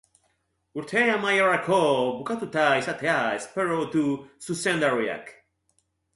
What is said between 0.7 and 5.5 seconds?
Urte amaierarako bukatuta izatea espero du zuzendariak.